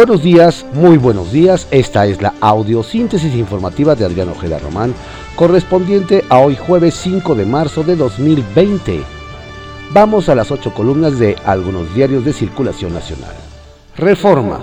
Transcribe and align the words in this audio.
Buenos 0.00 0.22
días, 0.22 0.64
muy 0.72 0.96
buenos 0.96 1.30
días. 1.30 1.68
Esta 1.70 2.06
es 2.06 2.22
la 2.22 2.32
audiosíntesis 2.40 3.34
informativa 3.34 3.94
de 3.94 4.06
Adriano 4.06 4.32
Ojeda 4.32 4.58
Román, 4.58 4.94
correspondiente 5.36 6.24
a 6.30 6.38
hoy 6.38 6.56
jueves 6.56 6.94
5 6.94 7.34
de 7.34 7.44
marzo 7.44 7.82
de 7.82 7.96
2020. 7.96 9.02
Vamos 9.92 10.30
a 10.30 10.34
las 10.34 10.50
ocho 10.50 10.72
columnas 10.72 11.18
de 11.18 11.36
algunos 11.44 11.94
diarios 11.94 12.24
de 12.24 12.32
circulación 12.32 12.94
nacional. 12.94 13.34
Reforma. 13.94 14.60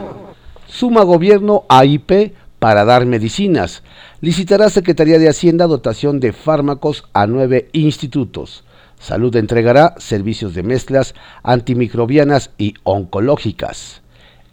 Suma 0.65 1.03
gobierno 1.03 1.65
AIP 1.69 2.33
para 2.57 2.83
dar 2.83 3.05
medicinas. 3.05 3.83
Licitará 4.21 4.71
Secretaría 4.71 5.19
de 5.19 5.29
Hacienda 5.29 5.67
dotación 5.67 6.19
de 6.19 6.33
fármacos 6.33 7.03
a 7.13 7.27
nueve 7.27 7.69
institutos. 7.73 8.63
Salud 8.99 9.35
entregará 9.35 9.93
servicios 9.99 10.55
de 10.55 10.63
mezclas 10.63 11.13
antimicrobianas 11.43 12.49
y 12.57 12.73
oncológicas. 12.81 14.01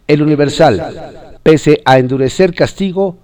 El 0.06 0.20
Universal, 0.20 1.38
pese 1.42 1.80
a 1.86 1.98
endurecer 1.98 2.54
castigo, 2.54 3.16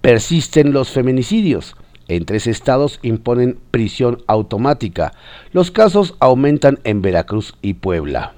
persisten 0.00 0.72
los 0.72 0.88
feminicidios. 0.88 1.76
En 2.08 2.24
tres 2.24 2.46
estados 2.46 2.98
imponen 3.02 3.58
prisión 3.70 4.22
automática. 4.26 5.12
Los 5.52 5.70
casos 5.70 6.16
aumentan 6.18 6.80
en 6.84 7.02
Veracruz 7.02 7.54
y 7.60 7.74
Puebla. 7.74 8.32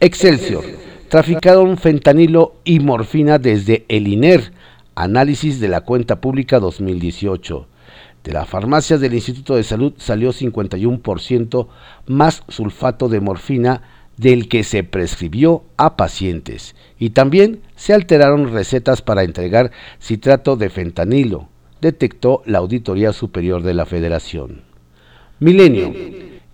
Excelsior, 0.00 0.64
traficaron 1.08 1.78
fentanilo 1.78 2.56
y 2.64 2.80
morfina 2.80 3.38
desde 3.38 3.84
el 3.88 4.08
INER. 4.08 4.52
Análisis 4.96 5.60
de 5.60 5.68
la 5.68 5.82
cuenta 5.82 6.20
pública 6.20 6.58
2018. 6.58 7.68
De 8.24 8.32
las 8.32 8.48
farmacias 8.48 9.00
del 9.00 9.14
Instituto 9.14 9.54
de 9.54 9.62
Salud 9.62 9.92
salió 9.96 10.32
51% 10.32 11.68
más 12.06 12.42
sulfato 12.48 13.08
de 13.08 13.20
morfina 13.20 13.82
del 14.18 14.48
que 14.48 14.64
se 14.64 14.84
prescribió 14.84 15.64
a 15.76 15.96
pacientes 15.96 16.74
y 16.98 17.10
también 17.10 17.62
se 17.76 17.94
alteraron 17.94 18.52
recetas 18.52 19.00
para 19.00 19.22
entregar 19.22 19.70
citrato 20.00 20.56
de 20.56 20.68
fentanilo, 20.68 21.48
detectó 21.80 22.42
la 22.44 22.58
Auditoría 22.58 23.12
Superior 23.12 23.62
de 23.62 23.74
la 23.74 23.86
Federación. 23.86 24.62
Milenio. 25.38 25.94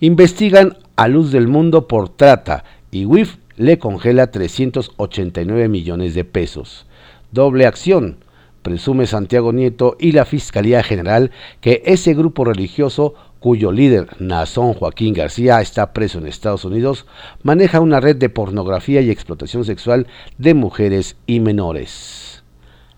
Investigan 0.01 0.77
a 0.97 1.09
Luz 1.09 1.33
del 1.33 1.49
Mundo 1.49 1.89
por 1.89 2.11
trata 2.11 2.65
y 2.91 3.07
WIF 3.07 3.39
le 3.57 3.79
congela 3.79 4.31
389 4.31 5.69
millones 5.69 6.15
de 6.15 6.25
pesos. 6.25 6.87
Doble 7.33 7.67
acción. 7.67 8.19
Presume 8.63 9.07
Santiago 9.07 9.53
Nieto 9.53 9.97
y 9.99 10.13
la 10.13 10.25
Fiscalía 10.25 10.83
General 10.83 11.31
que 11.61 11.83
ese 11.87 12.15
grupo 12.15 12.45
religioso 12.45 13.15
cuyo 13.45 13.73
líder, 13.73 14.09
Nazón 14.21 14.73
Joaquín 14.73 15.13
García, 15.13 15.61
está 15.61 15.93
preso 15.93 16.17
en 16.17 16.27
Estados 16.27 16.65
Unidos, 16.65 17.05
maneja 17.43 17.81
una 17.81 18.01
red 18.01 18.17
de 18.17 18.31
pornografía 18.31 19.03
y 19.03 19.11
explotación 19.11 19.67
sexual 19.67 20.07
de 20.39 20.55
mujeres 20.55 21.17
y 21.27 21.41
menores. 21.41 22.43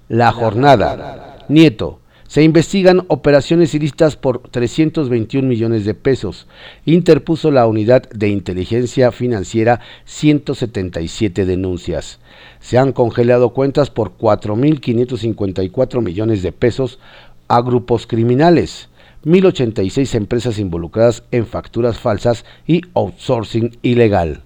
La 0.08 0.30
jornada. 0.30 1.38
Nieto. 1.48 1.98
Se 2.28 2.44
investigan 2.44 3.06
operaciones 3.08 3.74
ilícitas 3.74 4.14
por 4.14 4.38
321 4.38 5.48
millones 5.48 5.84
de 5.84 5.94
pesos. 5.94 6.46
Interpuso 6.84 7.50
la 7.50 7.66
unidad 7.66 8.08
de 8.10 8.28
inteligencia 8.28 9.10
financiera 9.10 9.80
177 10.04 11.44
denuncias. 11.44 12.20
Se 12.60 12.78
han 12.78 12.92
congelado 12.92 13.50
cuentas 13.50 13.90
por 13.90 14.16
4.554 14.16 16.02
millones 16.02 16.44
de 16.44 16.52
pesos 16.52 17.00
a 17.48 17.60
grupos 17.62 18.06
criminales. 18.06 18.88
1.086 19.26 20.14
empresas 20.14 20.60
involucradas 20.60 21.24
en 21.32 21.46
facturas 21.46 21.98
falsas 21.98 22.44
y 22.64 22.82
outsourcing 22.94 23.76
ilegal. 23.82 24.42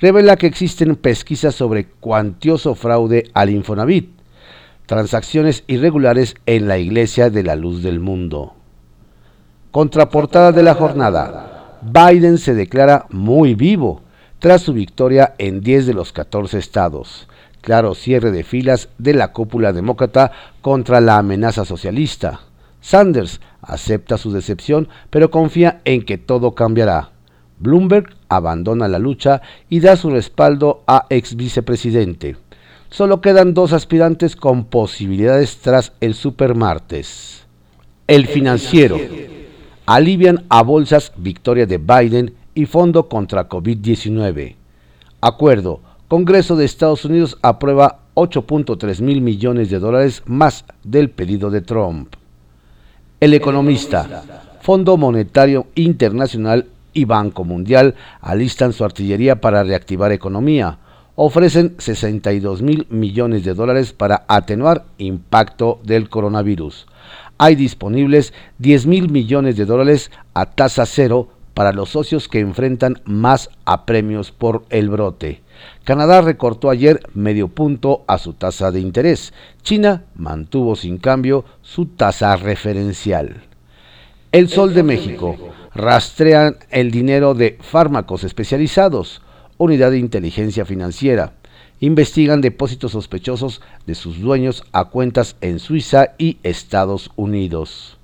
Revela 0.00 0.36
que 0.36 0.46
existen 0.46 0.96
pesquisas 0.96 1.54
sobre 1.54 1.86
cuantioso 1.86 2.74
fraude 2.74 3.30
al 3.34 3.50
Infonavit, 3.50 4.08
transacciones 4.86 5.62
irregulares 5.66 6.36
en 6.46 6.68
la 6.68 6.78
Iglesia 6.78 7.28
de 7.28 7.42
la 7.42 7.54
Luz 7.54 7.82
del 7.82 8.00
Mundo. 8.00 8.54
Contraportada 9.70 10.52
de 10.52 10.62
la 10.62 10.74
jornada. 10.74 11.78
Biden 11.82 12.38
se 12.38 12.54
declara 12.54 13.04
muy 13.10 13.54
vivo 13.54 14.00
tras 14.38 14.62
su 14.62 14.72
victoria 14.72 15.34
en 15.36 15.60
10 15.60 15.86
de 15.86 15.94
los 15.94 16.12
14 16.12 16.58
estados. 16.58 17.28
Claro 17.60 17.94
cierre 17.94 18.30
de 18.30 18.42
filas 18.42 18.88
de 18.96 19.12
la 19.12 19.32
cúpula 19.32 19.74
demócrata 19.74 20.32
contra 20.62 21.02
la 21.02 21.18
amenaza 21.18 21.66
socialista. 21.66 22.40
Sanders 22.80 23.40
acepta 23.66 24.18
su 24.18 24.32
decepción, 24.32 24.88
pero 25.10 25.30
confía 25.30 25.80
en 25.84 26.02
que 26.02 26.18
todo 26.18 26.54
cambiará. 26.54 27.10
Bloomberg 27.58 28.14
abandona 28.28 28.88
la 28.88 28.98
lucha 28.98 29.42
y 29.68 29.80
da 29.80 29.96
su 29.96 30.10
respaldo 30.10 30.82
a 30.86 31.06
ex 31.10 31.36
vicepresidente. 31.36 32.36
Solo 32.90 33.20
quedan 33.20 33.54
dos 33.54 33.72
aspirantes 33.72 34.36
con 34.36 34.64
posibilidades 34.66 35.58
tras 35.58 35.92
el 36.00 36.14
supermartes. 36.14 37.44
El 38.06 38.26
financiero. 38.26 38.98
Alivian 39.86 40.44
a 40.48 40.62
bolsas 40.62 41.12
victoria 41.16 41.66
de 41.66 41.78
Biden 41.78 42.34
y 42.54 42.66
fondo 42.66 43.08
contra 43.08 43.48
COVID-19. 43.48 44.56
Acuerdo. 45.20 45.80
Congreso 46.06 46.54
de 46.54 46.66
Estados 46.66 47.04
Unidos 47.04 47.38
aprueba 47.42 48.00
8.3 48.14 49.00
mil 49.00 49.20
millones 49.22 49.70
de 49.70 49.78
dólares 49.78 50.22
más 50.26 50.64
del 50.84 51.10
pedido 51.10 51.50
de 51.50 51.62
Trump. 51.62 52.14
El 53.24 53.32
economista, 53.32 54.22
Fondo 54.60 54.98
Monetario 54.98 55.68
Internacional 55.76 56.66
y 56.92 57.06
Banco 57.06 57.42
Mundial 57.42 57.94
alistan 58.20 58.74
su 58.74 58.84
artillería 58.84 59.40
para 59.40 59.62
reactivar 59.62 60.12
economía. 60.12 60.76
Ofrecen 61.14 61.74
62 61.78 62.60
mil 62.60 62.86
millones 62.90 63.42
de 63.44 63.54
dólares 63.54 63.94
para 63.94 64.26
atenuar 64.28 64.84
impacto 64.98 65.80
del 65.84 66.10
coronavirus. 66.10 66.86
Hay 67.38 67.54
disponibles 67.54 68.34
10 68.58 68.86
mil 68.88 69.08
millones 69.08 69.56
de 69.56 69.64
dólares 69.64 70.10
a 70.34 70.44
tasa 70.44 70.84
cero 70.84 71.30
para 71.54 71.72
los 71.72 71.90
socios 71.90 72.28
que 72.28 72.40
enfrentan 72.40 73.00
más 73.04 73.48
apremios 73.64 74.32
por 74.32 74.64
el 74.70 74.90
brote. 74.90 75.40
Canadá 75.84 76.20
recortó 76.20 76.70
ayer 76.70 77.00
medio 77.14 77.48
punto 77.48 78.04
a 78.06 78.18
su 78.18 78.34
tasa 78.34 78.70
de 78.70 78.80
interés. 78.80 79.32
China 79.62 80.04
mantuvo 80.14 80.76
sin 80.76 80.98
cambio 80.98 81.44
su 81.62 81.86
tasa 81.86 82.36
referencial. 82.36 83.42
El 84.32 84.48
Sol 84.48 84.74
de 84.74 84.82
México 84.82 85.36
rastrean 85.74 86.56
el 86.70 86.90
dinero 86.90 87.34
de 87.34 87.58
fármacos 87.60 88.24
especializados, 88.24 89.22
unidad 89.58 89.92
de 89.92 89.98
inteligencia 89.98 90.64
financiera. 90.64 91.34
Investigan 91.80 92.40
depósitos 92.40 92.92
sospechosos 92.92 93.60
de 93.86 93.94
sus 93.94 94.20
dueños 94.20 94.64
a 94.72 94.86
cuentas 94.86 95.36
en 95.40 95.58
Suiza 95.58 96.14
y 96.18 96.38
Estados 96.42 97.10
Unidos. 97.16 97.98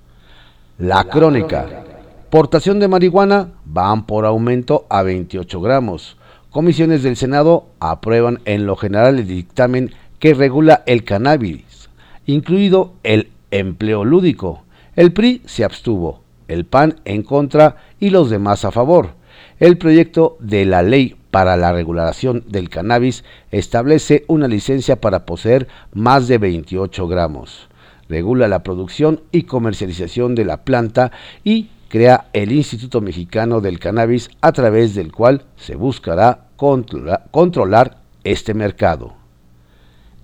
La 0.78 1.05
crónica. 1.05 2.00
Portación 2.30 2.78
de 2.78 2.86
marihuana 2.86 3.48
van 3.64 4.06
por 4.06 4.24
aumento 4.24 4.86
a 4.88 5.02
28 5.02 5.60
gramos. 5.60 6.16
Comisiones 6.50 7.02
del 7.02 7.16
Senado 7.16 7.66
aprueban 7.80 8.38
en 8.44 8.66
lo 8.66 8.76
general 8.76 9.18
el 9.18 9.26
dictamen 9.26 9.91
que 10.20 10.34
regula 10.34 10.84
el 10.86 11.02
cannabis, 11.02 11.90
incluido 12.26 12.92
el 13.02 13.30
empleo 13.50 14.04
lúdico. 14.04 14.62
El 14.94 15.12
PRI 15.12 15.42
se 15.44 15.64
abstuvo, 15.64 16.22
el 16.46 16.66
PAN 16.66 17.00
en 17.04 17.24
contra 17.24 17.78
y 17.98 18.10
los 18.10 18.30
demás 18.30 18.64
a 18.64 18.70
favor. 18.70 19.14
El 19.58 19.76
proyecto 19.76 20.36
de 20.38 20.66
la 20.66 20.84
ley 20.84 21.16
para 21.32 21.56
la 21.56 21.72
regulación 21.72 22.44
del 22.46 22.69
cannabis 22.69 23.24
establece 23.50 24.24
una 24.28 24.46
licencia 24.46 25.00
para 25.00 25.26
poseer 25.26 25.66
más 25.94 26.28
de 26.28 26.38
28 26.38 27.08
gramos. 27.08 27.69
Regula 28.08 28.46
la 28.46 28.62
producción 28.62 29.20
y 29.32 29.44
comercialización 29.44 30.36
de 30.36 30.44
la 30.44 30.58
planta 30.58 31.10
y 31.42 31.70
crea 31.90 32.28
el 32.32 32.52
Instituto 32.52 33.00
Mexicano 33.00 33.60
del 33.60 33.80
Cannabis 33.80 34.30
a 34.40 34.52
través 34.52 34.94
del 34.94 35.12
cual 35.12 35.42
se 35.56 35.74
buscará 35.74 36.46
controlar 36.56 37.98
este 38.22 38.54
mercado. 38.54 39.14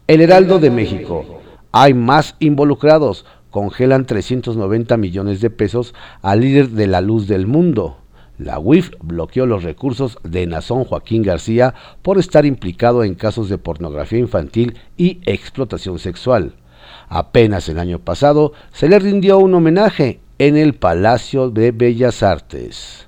El 0.06 0.20
Heraldo 0.20 0.60
de 0.60 0.70
México. 0.70 1.42
Hay 1.72 1.92
más 1.92 2.36
involucrados. 2.38 3.26
Congelan 3.50 4.06
390 4.06 4.96
millones 4.96 5.40
de 5.40 5.50
pesos 5.50 5.92
al 6.22 6.40
líder 6.40 6.70
de 6.70 6.86
la 6.86 7.00
luz 7.00 7.26
del 7.26 7.46
mundo. 7.48 7.98
La 8.38 8.60
UIF 8.60 8.92
bloqueó 9.02 9.46
los 9.46 9.64
recursos 9.64 10.18
de 10.22 10.46
Nazón 10.46 10.84
Joaquín 10.84 11.22
García 11.22 11.74
por 12.02 12.18
estar 12.18 12.46
implicado 12.46 13.02
en 13.02 13.14
casos 13.14 13.48
de 13.48 13.58
pornografía 13.58 14.18
infantil 14.20 14.78
y 14.96 15.20
explotación 15.24 15.98
sexual. 15.98 16.54
Apenas 17.08 17.68
el 17.68 17.78
año 17.80 17.98
pasado 17.98 18.52
se 18.72 18.88
le 18.88 18.98
rindió 18.98 19.38
un 19.38 19.54
homenaje 19.54 20.20
en 20.38 20.56
el 20.56 20.74
Palacio 20.74 21.50
de 21.50 21.70
Bellas 21.72 22.22
Artes. 22.22 23.06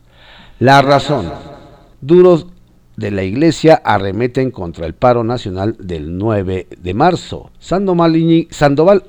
La 0.58 0.82
razón. 0.82 1.32
Duros 2.00 2.46
de 2.96 3.10
la 3.12 3.22
Iglesia 3.22 3.80
arremeten 3.84 4.50
contra 4.50 4.86
el 4.86 4.94
paro 4.94 5.22
nacional 5.22 5.76
del 5.78 6.18
9 6.18 6.66
de 6.78 6.94
marzo. 6.94 7.50
Sandoval, 7.60 8.16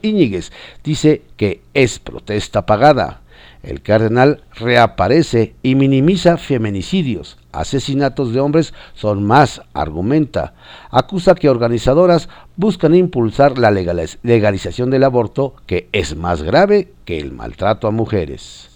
Iñiguez 0.01 0.51
dice 0.83 1.23
que 1.37 1.61
es 1.73 1.97
protesta 1.99 2.65
pagada. 2.65 3.21
El 3.63 3.81
cardenal 3.81 4.43
reaparece 4.55 5.55
y 5.63 5.75
minimiza 5.75 6.37
feminicidios. 6.37 7.37
Asesinatos 7.51 8.31
de 8.31 8.39
hombres 8.39 8.73
son 8.93 9.23
más, 9.23 9.61
argumenta. 9.73 10.53
Acusa 10.91 11.35
que 11.35 11.49
organizadoras 11.49 12.29
buscan 12.59 12.93
impulsar 12.93 13.57
la 13.57 13.71
legalización 13.71 14.89
del 14.89 15.05
aborto, 15.05 15.53
que 15.65 15.87
es 15.93 16.17
más 16.17 16.43
grave 16.43 16.91
que 17.05 17.17
el 17.17 17.31
maltrato 17.31 17.87
a 17.87 17.91
mujeres. 17.91 18.69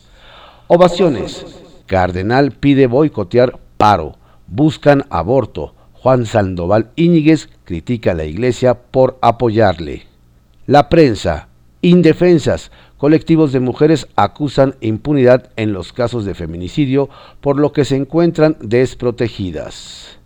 Ovaciones. 0.68 1.46
Cardenal 1.86 2.54
pide 2.54 2.88
boicotear 2.88 3.60
paro. 3.76 4.16
Buscan 4.48 5.04
aborto. 5.10 5.76
Juan 5.92 6.26
Sandoval 6.26 6.92
Íñiguez 6.96 7.50
critica 7.66 8.12
a 8.12 8.14
la 8.14 8.24
iglesia 8.24 8.76
por 8.76 9.18
apoyarle. 9.22 10.04
La 10.66 10.88
prensa. 10.88 11.50
Indefensas. 11.82 12.72
Colectivos 12.98 13.52
de 13.52 13.60
mujeres 13.60 14.08
acusan 14.16 14.76
impunidad 14.80 15.50
en 15.58 15.74
los 15.74 15.92
casos 15.92 16.24
de 16.24 16.36
feminicidio, 16.36 17.10
por 17.42 17.60
lo 17.60 17.74
que 17.74 17.84
se 17.84 17.98
encuentran 17.98 18.56
desprotegidas. 18.62 20.20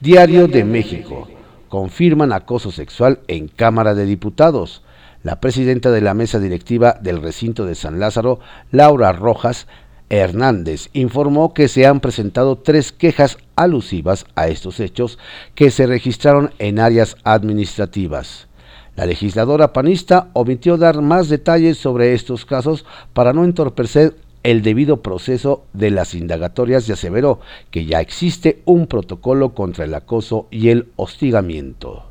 Diario 0.00 0.46
de 0.46 0.62
México. 0.62 1.26
Confirman 1.70 2.32
acoso 2.32 2.72
sexual 2.72 3.20
en 3.28 3.46
Cámara 3.46 3.94
de 3.94 4.04
Diputados. 4.04 4.82
La 5.22 5.38
presidenta 5.38 5.92
de 5.92 6.00
la 6.00 6.14
mesa 6.14 6.40
directiva 6.40 6.98
del 7.00 7.22
recinto 7.22 7.64
de 7.64 7.76
San 7.76 8.00
Lázaro, 8.00 8.40
Laura 8.72 9.12
Rojas 9.12 9.68
Hernández, 10.08 10.90
informó 10.94 11.54
que 11.54 11.68
se 11.68 11.86
han 11.86 12.00
presentado 12.00 12.58
tres 12.58 12.90
quejas 12.90 13.38
alusivas 13.54 14.26
a 14.34 14.48
estos 14.48 14.80
hechos 14.80 15.20
que 15.54 15.70
se 15.70 15.86
registraron 15.86 16.50
en 16.58 16.80
áreas 16.80 17.16
administrativas. 17.22 18.48
La 18.96 19.06
legisladora 19.06 19.72
panista 19.72 20.26
omitió 20.32 20.76
dar 20.76 21.00
más 21.00 21.28
detalles 21.28 21.78
sobre 21.78 22.14
estos 22.14 22.44
casos 22.44 22.84
para 23.12 23.32
no 23.32 23.44
entorpecer 23.44 24.16
el 24.42 24.62
debido 24.62 25.02
proceso 25.02 25.64
de 25.72 25.90
las 25.90 26.14
indagatorias 26.14 26.88
y 26.88 26.92
aseveró 26.92 27.40
que 27.70 27.84
ya 27.84 28.00
existe 28.00 28.62
un 28.64 28.86
protocolo 28.86 29.54
contra 29.54 29.84
el 29.84 29.94
acoso 29.94 30.46
y 30.50 30.70
el 30.70 30.88
hostigamiento. 30.96 32.04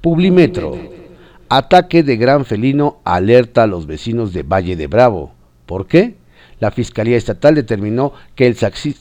Publimetro. 0.00 0.76
Ataque 1.48 2.02
de 2.02 2.16
gran 2.16 2.44
felino 2.44 2.98
alerta 3.04 3.64
a 3.64 3.66
los 3.66 3.86
vecinos 3.86 4.32
de 4.32 4.44
Valle 4.44 4.76
de 4.76 4.86
Bravo. 4.86 5.32
¿Por 5.66 5.86
qué? 5.86 6.14
La 6.60 6.70
Fiscalía 6.70 7.16
Estatal 7.16 7.54
determinó 7.54 8.12
que 8.34 8.46
el, 8.46 8.56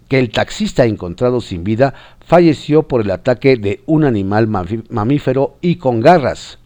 que 0.08 0.20
el 0.20 0.32
taxista 0.32 0.86
encontrado 0.86 1.42
sin 1.42 1.64
vida 1.64 1.94
falleció 2.26 2.84
por 2.84 3.02
el 3.02 3.12
ataque 3.12 3.58
de 3.58 3.82
un 3.86 4.06
animal 4.06 4.48
mamífero 4.48 5.58
y 5.62 5.76
con 5.76 6.00
garras. 6.00 6.59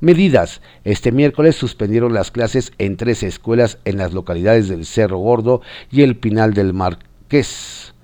Medidas. 0.00 0.60
Este 0.84 1.10
miércoles 1.10 1.56
suspendieron 1.56 2.12
las 2.12 2.30
clases 2.30 2.72
en 2.78 2.96
tres 2.96 3.22
escuelas 3.22 3.78
en 3.84 3.96
las 3.96 4.12
localidades 4.12 4.68
del 4.68 4.84
Cerro 4.84 5.18
Gordo 5.18 5.62
y 5.90 6.02
el 6.02 6.16
Pinal 6.16 6.52
del 6.52 6.74
Marqués. 6.74 7.94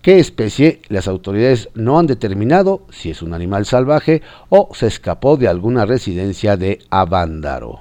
¿Qué 0.00 0.18
especie? 0.18 0.80
Las 0.88 1.08
autoridades 1.08 1.68
no 1.74 1.98
han 1.98 2.06
determinado 2.06 2.86
si 2.90 3.10
es 3.10 3.22
un 3.22 3.34
animal 3.34 3.66
salvaje 3.66 4.22
o 4.48 4.70
se 4.74 4.86
escapó 4.86 5.36
de 5.36 5.48
alguna 5.48 5.86
residencia 5.86 6.56
de 6.56 6.80
Avándaro. 6.90 7.80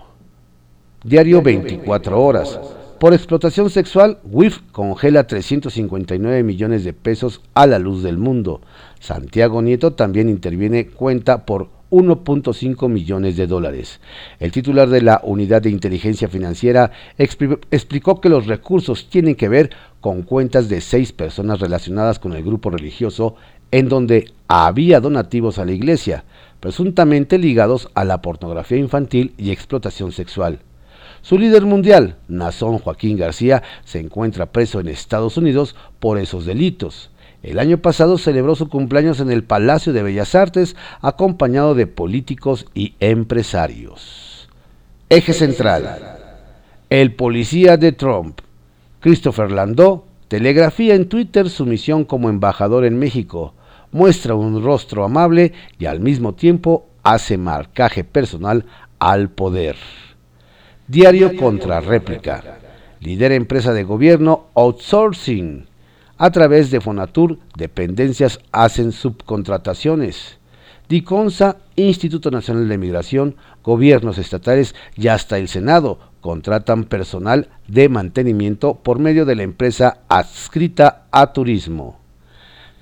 Diario 1.03 1.41
24 1.41 2.21
horas. 2.21 2.59
Por 2.97 3.13
explotación 3.13 3.69
sexual, 3.69 4.19
WIF 4.23 4.59
congela 4.71 5.27
359 5.27 6.43
millones 6.43 6.85
de 6.85 6.93
pesos 6.93 7.41
a 7.53 7.67
la 7.67 7.77
luz 7.77 8.03
del 8.03 8.17
mundo. 8.17 8.61
Santiago 9.01 9.61
Nieto 9.61 9.91
también 9.91 10.29
interviene 10.29 10.87
cuenta 10.87 11.45
por 11.45 11.67
1.5 11.93 12.89
millones 12.89 13.37
de 13.37 13.45
dólares. 13.45 14.01
El 14.39 14.51
titular 14.51 14.89
de 14.89 15.01
la 15.01 15.21
Unidad 15.23 15.61
de 15.61 15.69
Inteligencia 15.69 16.27
Financiera 16.27 16.91
explicó 17.19 18.19
que 18.19 18.29
los 18.29 18.47
recursos 18.47 19.07
tienen 19.09 19.35
que 19.35 19.47
ver 19.47 19.69
con 20.01 20.23
cuentas 20.23 20.69
de 20.69 20.81
seis 20.81 21.11
personas 21.11 21.59
relacionadas 21.59 22.17
con 22.17 22.33
el 22.33 22.43
grupo 22.43 22.71
religioso 22.71 23.35
en 23.69 23.89
donde 23.89 24.31
había 24.47 24.99
donativos 24.99 25.59
a 25.59 25.65
la 25.65 25.71
iglesia, 25.71 26.25
presuntamente 26.59 27.37
ligados 27.37 27.89
a 27.93 28.05
la 28.05 28.23
pornografía 28.23 28.77
infantil 28.77 29.35
y 29.37 29.51
explotación 29.51 30.11
sexual. 30.11 30.59
Su 31.21 31.37
líder 31.37 31.63
mundial, 31.63 32.17
Nazón 32.27 32.79
Joaquín 32.79 33.17
García, 33.17 33.61
se 33.85 33.99
encuentra 33.99 34.51
preso 34.51 34.79
en 34.79 34.87
Estados 34.87 35.37
Unidos 35.37 35.75
por 35.99 36.17
esos 36.17 36.45
delitos. 36.45 37.11
El 37.43 37.59
año 37.59 37.79
pasado 37.79 38.17
celebró 38.17 38.55
su 38.55 38.69
cumpleaños 38.69 39.19
en 39.19 39.29
el 39.29 39.43
Palacio 39.43 39.91
de 39.91 40.01
Bellas 40.01 40.33
Artes 40.33 40.77
acompañado 41.01 41.75
de 41.75 41.87
políticos 41.87 42.65
y 42.73 42.95
empresarios. 43.01 44.47
Eje 45.09 45.33
central. 45.33 46.19
El 46.89 47.15
policía 47.15 47.75
de 47.75 47.91
Trump, 47.91 48.39
Christopher 49.01 49.51
Landau, 49.51 50.05
telegrafía 50.29 50.95
en 50.95 51.09
Twitter 51.09 51.49
su 51.49 51.65
misión 51.65 52.05
como 52.05 52.29
embajador 52.29 52.85
en 52.85 52.97
México. 52.97 53.53
Muestra 53.91 54.35
un 54.35 54.63
rostro 54.63 55.03
amable 55.03 55.51
y 55.77 55.85
al 55.85 55.99
mismo 55.99 56.35
tiempo 56.35 56.87
hace 57.03 57.37
marcaje 57.37 58.05
personal 58.05 58.65
al 58.99 59.29
poder. 59.29 59.75
Diario 60.87 61.35
contra 61.35 61.81
réplica. 61.81 62.41
Líder 63.01 63.33
empresa 63.33 63.73
de 63.73 63.83
gobierno 63.83 64.45
outsourcing 64.55 65.72
a 66.23 66.31
través 66.31 66.71
de 66.71 66.79
Fonatur, 66.79 67.37
dependencias 67.57 68.39
hacen 68.53 68.93
subcontrataciones. 68.93 70.37
DICONSA, 70.87 71.57
Instituto 71.75 72.31
Nacional 72.31 72.69
de 72.69 72.77
Migración, 72.77 73.35
gobiernos 73.61 74.17
estatales 74.17 74.73
y 74.95 75.09
hasta 75.09 75.37
el 75.37 75.49
Senado 75.49 75.99
contratan 76.21 76.85
personal 76.85 77.49
de 77.67 77.89
mantenimiento 77.89 78.75
por 78.75 78.99
medio 78.99 79.25
de 79.25 79.35
la 79.35 79.43
empresa 79.43 79.97
adscrita 80.07 81.07
a 81.11 81.33
turismo. 81.33 81.99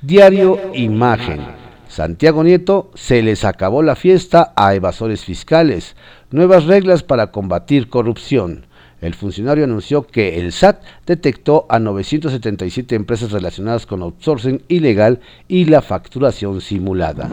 Diario 0.03 0.59
Imagen. 0.75 1.39
Santiago 1.87 2.43
Nieto 2.43 2.91
se 2.93 3.23
les 3.23 3.43
acabó 3.43 3.81
la 3.81 3.95
fiesta 3.95 4.53
a 4.55 4.75
evasores 4.75 5.25
fiscales. 5.25 5.95
Nuevas 6.29 6.65
reglas 6.65 7.01
para 7.01 7.31
combatir 7.31 7.89
corrupción. 7.89 8.67
El 9.01 9.15
funcionario 9.15 9.63
anunció 9.63 10.05
que 10.05 10.39
el 10.39 10.51
SAT 10.51 10.83
detectó 11.07 11.65
a 11.69 11.79
977 11.79 12.95
empresas 12.95 13.31
relacionadas 13.31 13.87
con 13.87 14.03
outsourcing 14.03 14.61
ilegal 14.67 15.19
y 15.47 15.65
la 15.65 15.81
facturación 15.81 16.61
simulada. 16.61 17.27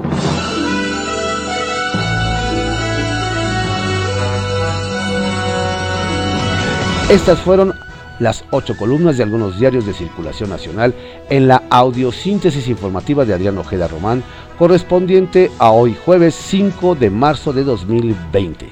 Estas 7.10 7.38
fueron 7.40 7.74
las 8.18 8.44
ocho 8.50 8.76
columnas 8.76 9.16
de 9.16 9.22
algunos 9.22 9.58
diarios 9.60 9.86
de 9.86 9.92
circulación 9.92 10.50
nacional 10.50 10.94
en 11.28 11.48
la 11.48 11.62
audiosíntesis 11.70 12.66
informativa 12.68 13.24
de 13.24 13.34
Adrián 13.34 13.58
Ojeda 13.58 13.88
Román, 13.88 14.22
correspondiente 14.58 15.50
a 15.58 15.70
hoy 15.70 15.94
jueves 15.94 16.34
5 16.34 16.94
de 16.94 17.10
marzo 17.10 17.52
de 17.52 17.64
2020. 17.64 18.70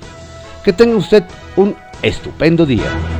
Que 0.64 0.73
tenga 0.73 0.97
usted 0.97 1.25
un 1.56 1.76
estupendo 2.03 2.67
día. 2.67 3.15